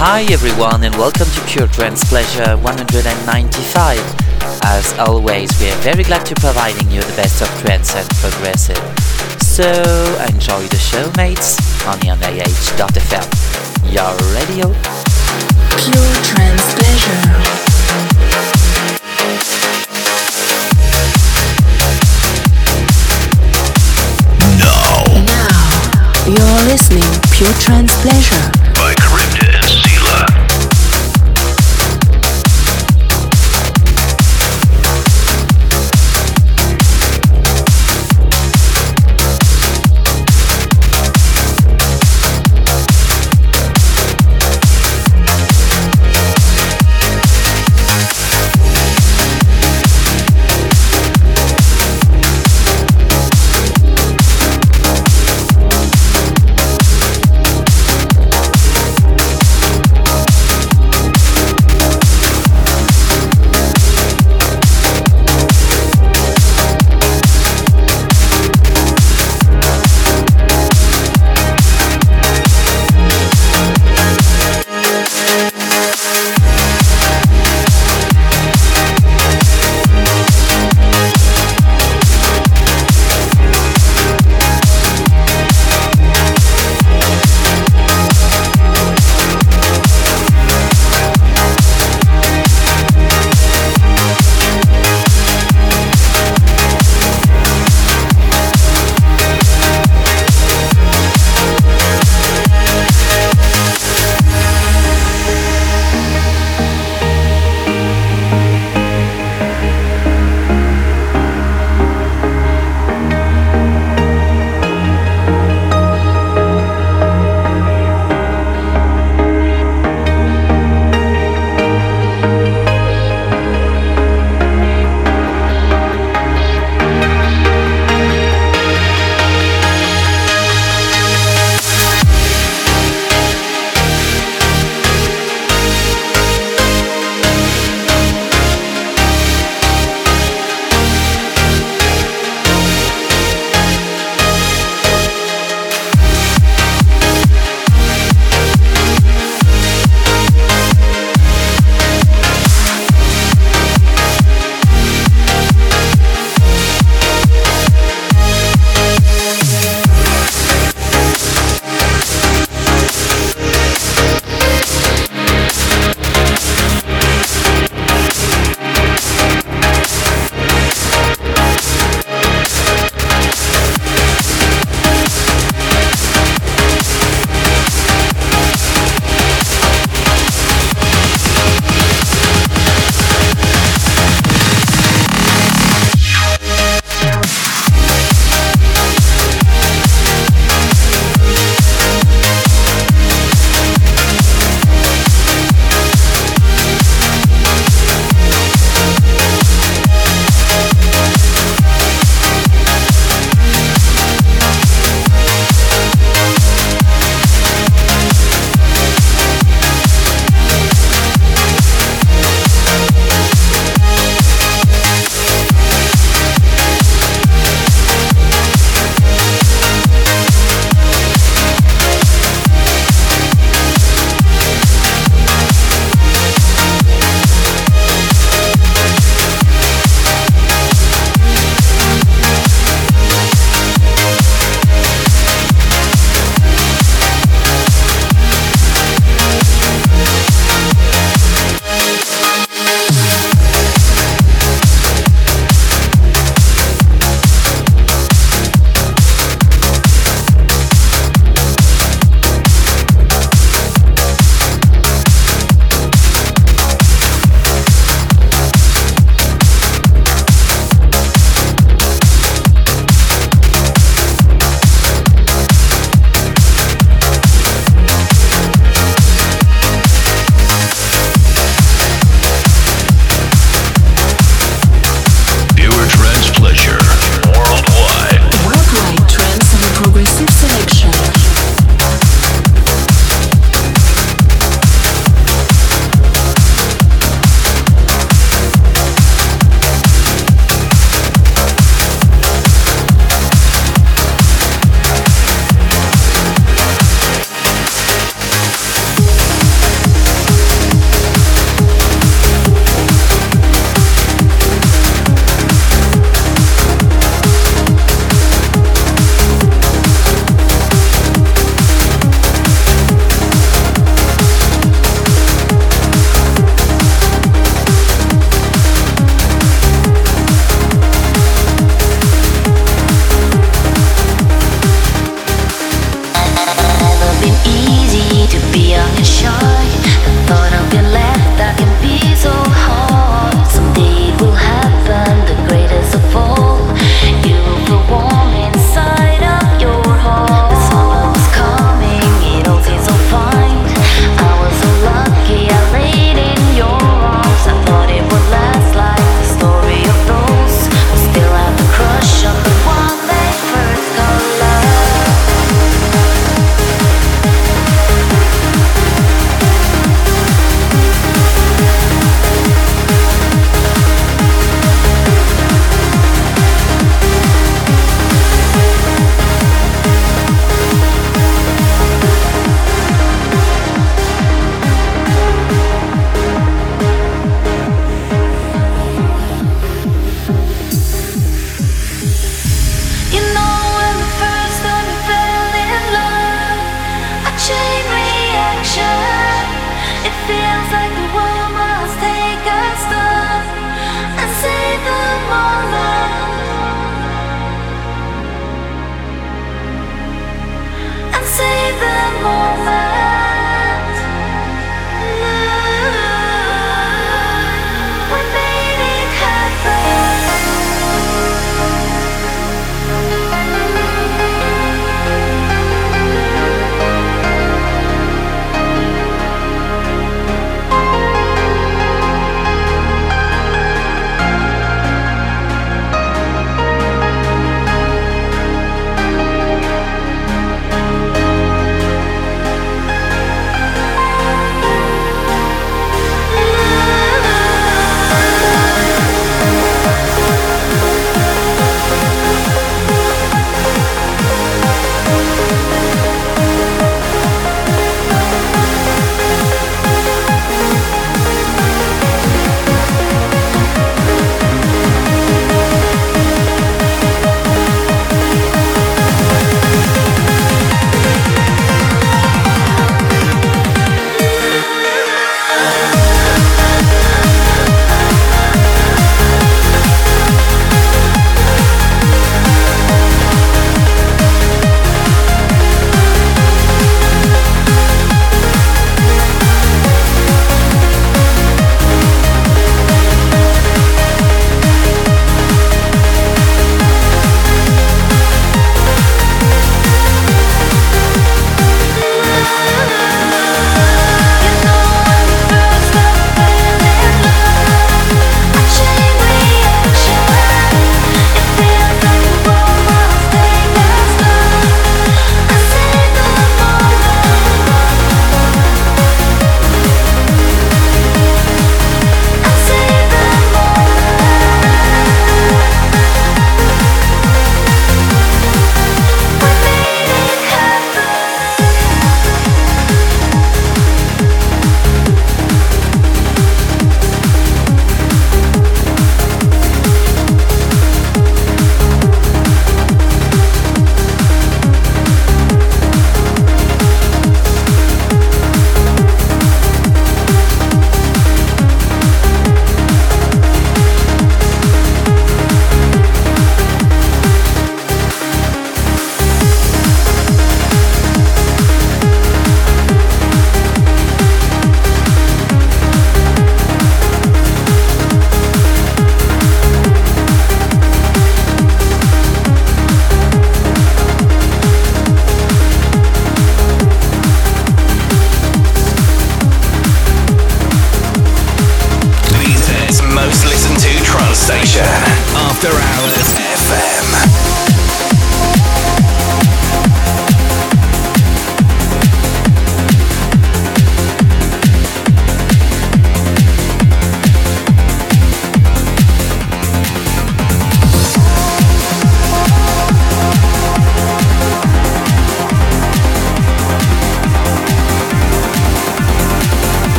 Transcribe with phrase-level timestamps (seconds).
[0.00, 3.98] Hi everyone and welcome to Pure Trance Pleasure 195.
[4.64, 8.78] As always, we are very glad to providing you the best of trance and progressive.
[9.42, 9.64] So
[10.32, 13.28] enjoy the show mates on the AH.fm.
[13.92, 14.72] Your radio.
[15.76, 17.67] Pure Trance Pleasure.
[26.30, 28.67] You're listening Pure Trance Pleasure.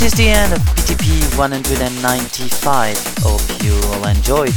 [0.00, 2.96] This is the end of BTP 195.
[3.18, 4.54] Hope you all enjoyed.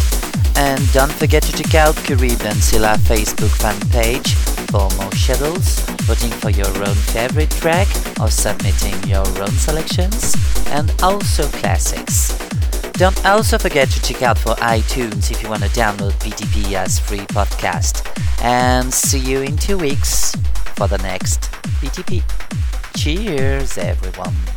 [0.55, 4.35] And don't forget to check out Carib and Silla Facebook fan page
[4.71, 7.89] for more schedules, voting for your own favorite track,
[8.21, 10.33] or submitting your own selections,
[10.67, 12.31] and also classics.
[12.93, 16.99] Don't also forget to check out for iTunes if you want to download BTP as
[16.99, 18.07] free podcast.
[18.41, 20.37] And see you in two weeks
[20.77, 22.23] for the next BTP.
[22.95, 24.52] Cheers, everyone.